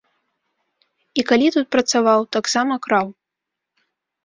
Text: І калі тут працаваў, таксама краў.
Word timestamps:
І 1.19 1.25
калі 1.33 1.47
тут 1.57 1.69
працаваў, 1.77 2.19
таксама 2.39 2.73
краў. 2.89 3.07